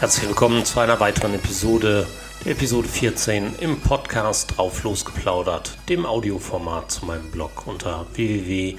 [0.00, 2.06] Herzlich willkommen zu einer weiteren Episode,
[2.44, 8.78] Episode 14 im Podcast Drauf losgeplaudert, dem Audioformat zu meinem Blog unter www.ti-on.eu.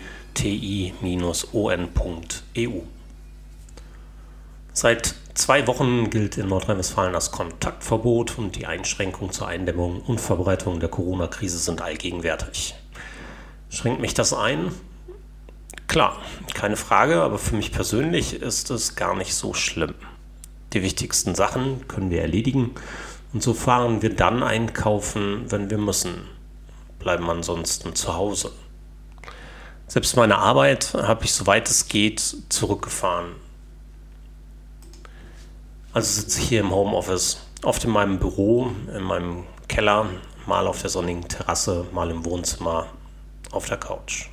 [4.72, 10.80] Seit zwei Wochen gilt in Nordrhein-Westfalen das Kontaktverbot und die Einschränkungen zur Eindämmung und Verbreitung
[10.80, 12.76] der Corona-Krise sind allgegenwärtig.
[13.70, 14.72] Schränkt mich das ein?
[15.88, 16.18] Klar,
[16.54, 19.96] keine Frage, aber für mich persönlich ist es gar nicht so schlimm.
[20.74, 22.76] Die wichtigsten Sachen können wir erledigen
[23.34, 26.26] und so fahren wir dann einkaufen, wenn wir müssen,
[27.00, 28.52] bleiben ansonsten zu Hause.
[29.88, 33.32] Selbst meine Arbeit habe ich, soweit es geht, zurückgefahren.
[35.94, 40.06] Also sitze ich hier im Homeoffice, oft in meinem Büro, in meinem Keller,
[40.46, 42.88] mal auf der sonnigen Terrasse, mal im Wohnzimmer,
[43.52, 44.30] auf der Couch.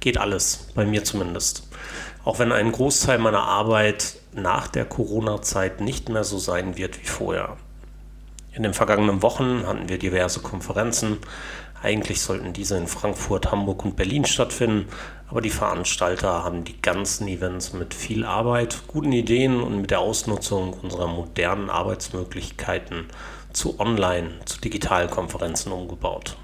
[0.00, 1.68] Geht alles, bei mir zumindest.
[2.24, 7.06] Auch wenn ein Großteil meiner Arbeit nach der Corona-Zeit nicht mehr so sein wird wie
[7.06, 7.56] vorher.
[8.52, 11.18] In den vergangenen Wochen hatten wir diverse Konferenzen.
[11.82, 14.88] Eigentlich sollten diese in Frankfurt, Hamburg und Berlin stattfinden,
[15.28, 20.00] aber die Veranstalter haben die ganzen Events mit viel Arbeit, guten Ideen und mit der
[20.00, 23.06] Ausnutzung unserer modernen Arbeitsmöglichkeiten
[23.52, 26.36] zu Online, zu digitalen Konferenzen umgebaut.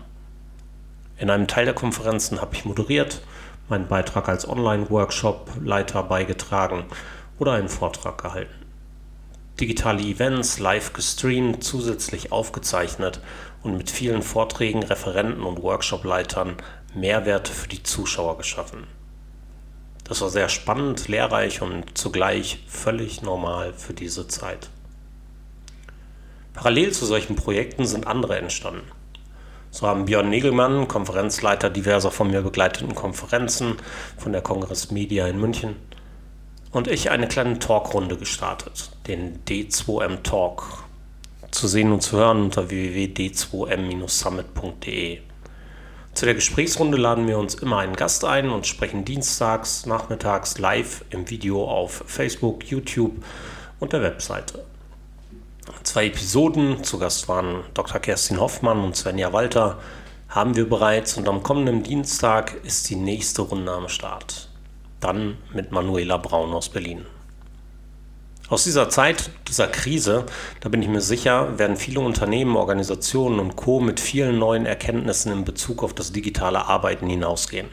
[1.23, 3.23] In einem Teil der Konferenzen habe ich moderiert,
[3.69, 6.87] meinen Beitrag als Online-Workshop-Leiter beigetragen
[7.39, 8.67] oder einen Vortrag gehalten.
[9.61, 13.21] Digitale Events live gestreamt, zusätzlich aufgezeichnet
[13.63, 16.57] und mit vielen Vorträgen, Referenten und Workshop-Leitern
[16.93, 18.89] Mehrwerte für die Zuschauer geschaffen.
[20.03, 24.71] Das war sehr spannend, lehrreich und zugleich völlig normal für diese Zeit.
[26.53, 28.91] Parallel zu solchen Projekten sind andere entstanden.
[29.75, 33.77] So haben Björn Negelmann, Konferenzleiter diverser von mir begleiteten Konferenzen
[34.19, 35.77] von der Kongress Media in München,
[36.73, 40.85] und ich eine kleine Talkrunde gestartet, den D2M Talk.
[41.51, 45.21] Zu sehen und zu hören unter www.d2m-summit.de.
[46.13, 51.03] Zu der Gesprächsrunde laden wir uns immer einen Gast ein und sprechen dienstags, nachmittags live
[51.09, 53.25] im Video auf Facebook, YouTube
[53.81, 54.63] und der Webseite
[55.83, 58.01] zwei Episoden, zu Gast waren Dr.
[58.01, 59.79] Kerstin Hoffmann und Svenja Walter,
[60.29, 64.49] haben wir bereits und am kommenden Dienstag ist die nächste Runde am Start.
[65.01, 67.05] Dann mit Manuela Braun aus Berlin.
[68.49, 70.27] Aus dieser Zeit, dieser Krise,
[70.61, 73.81] da bin ich mir sicher, werden viele Unternehmen, Organisationen und Co.
[73.81, 77.69] mit vielen neuen Erkenntnissen in Bezug auf das digitale Arbeiten hinausgehen.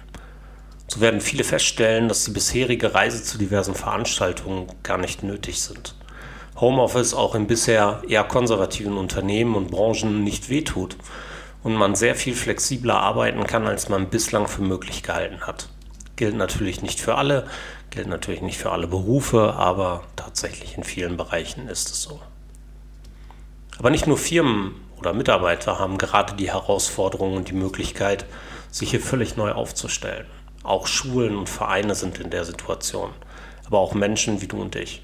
[0.87, 5.95] So werden viele feststellen, dass die bisherige Reise zu diversen Veranstaltungen gar nicht nötig sind.
[6.61, 10.97] Homeoffice auch in bisher eher konservativen Unternehmen und Branchen nicht wehtut
[11.63, 15.69] und man sehr viel flexibler arbeiten kann, als man bislang für möglich gehalten hat.
[16.15, 17.47] Gilt natürlich nicht für alle,
[17.91, 22.19] gilt natürlich nicht für alle Berufe, aber tatsächlich in vielen Bereichen ist es so.
[23.77, 28.25] Aber nicht nur Firmen oder Mitarbeiter haben gerade die Herausforderung und die Möglichkeit,
[28.69, 30.25] sich hier völlig neu aufzustellen.
[30.63, 33.11] Auch Schulen und Vereine sind in der Situation,
[33.65, 35.01] aber auch Menschen wie du und ich.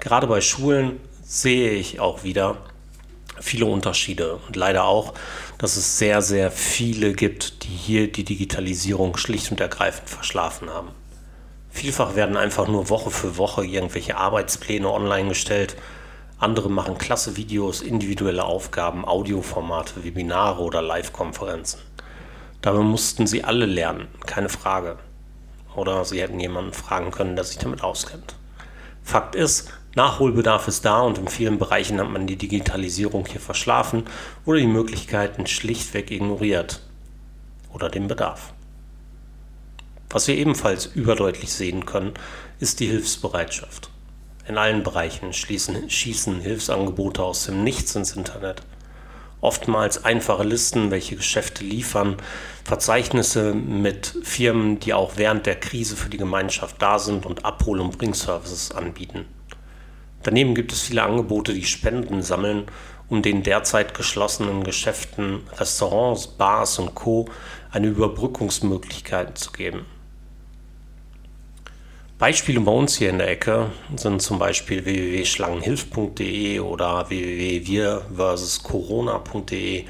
[0.00, 2.56] Gerade bei Schulen sehe ich auch wieder
[3.38, 5.14] viele Unterschiede und leider auch,
[5.58, 10.88] dass es sehr, sehr viele gibt, die hier die Digitalisierung schlicht und ergreifend verschlafen haben.
[11.70, 15.76] Vielfach werden einfach nur Woche für Woche irgendwelche Arbeitspläne online gestellt.
[16.38, 21.80] Andere machen klasse Videos, individuelle Aufgaben, Audioformate, Webinare oder Live-Konferenzen.
[22.62, 24.98] Dabei mussten sie alle lernen, keine Frage.
[25.76, 28.34] Oder sie hätten jemanden fragen können, der sich damit auskennt.
[29.10, 34.04] Fakt ist, Nachholbedarf ist da und in vielen Bereichen hat man die Digitalisierung hier verschlafen
[34.44, 36.80] oder die Möglichkeiten schlichtweg ignoriert
[37.72, 38.52] oder den Bedarf.
[40.10, 42.14] Was wir ebenfalls überdeutlich sehen können,
[42.60, 43.90] ist die Hilfsbereitschaft.
[44.46, 48.62] In allen Bereichen schießen Hilfsangebote aus dem Nichts ins Internet.
[49.40, 52.16] Oftmals einfache Listen, welche Geschäfte liefern,
[52.64, 57.80] Verzeichnisse mit Firmen, die auch während der Krise für die Gemeinschaft da sind und Abhol-
[57.80, 59.24] und Bringservices anbieten.
[60.22, 62.66] Daneben gibt es viele Angebote, die Spenden sammeln,
[63.08, 67.26] um den derzeit geschlossenen Geschäften, Restaurants, Bars und Co.
[67.72, 69.86] eine Überbrückungsmöglichkeit zu geben.
[72.20, 79.84] Beispiele bei uns hier in der Ecke sind zum Beispiel www.schlangenhilf.de oder www.wir-corona.de.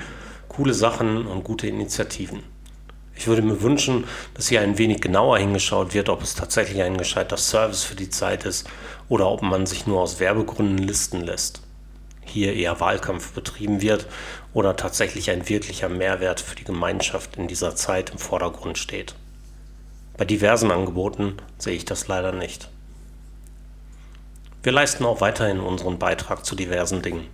[0.46, 2.44] Coole Sachen und gute Initiativen.
[3.16, 4.04] Ich würde mir wünschen,
[4.34, 8.10] dass hier ein wenig genauer hingeschaut wird, ob es tatsächlich ein gescheiter Service für die
[8.10, 8.68] Zeit ist
[9.08, 11.62] oder ob man sich nur aus Werbegründen listen lässt.
[12.24, 14.06] Hier eher Wahlkampf betrieben wird
[14.54, 19.16] oder tatsächlich ein wirklicher Mehrwert für die Gemeinschaft in dieser Zeit im Vordergrund steht.
[20.20, 22.68] Bei diversen Angeboten sehe ich das leider nicht.
[24.62, 27.26] Wir leisten auch weiterhin unseren Beitrag zu diversen Dingen.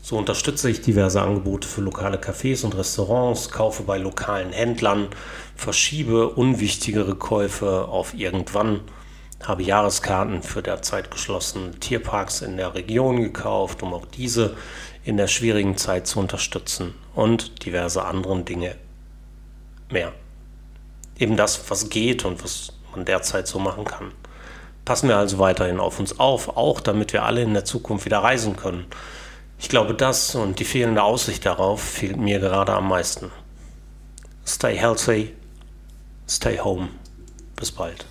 [0.00, 5.08] So unterstütze ich diverse Angebote für lokale Cafés und Restaurants, kaufe bei lokalen Händlern,
[5.56, 8.80] verschiebe unwichtigere Käufe auf irgendwann,
[9.44, 14.56] habe Jahreskarten für derzeit geschlossene Tierparks in der Region gekauft, um auch diese
[15.04, 18.74] in der schwierigen Zeit zu unterstützen und diverse andere Dinge
[19.90, 20.14] mehr.
[21.18, 24.12] Eben das, was geht und was man derzeit so machen kann.
[24.84, 28.18] Passen wir also weiterhin auf uns auf, auch damit wir alle in der Zukunft wieder
[28.18, 28.86] reisen können.
[29.58, 33.32] Ich glaube, das und die fehlende Aussicht darauf fehlt mir gerade am meisten.
[34.46, 35.34] Stay healthy,
[36.28, 36.88] stay home.
[37.56, 38.06] Bis bald.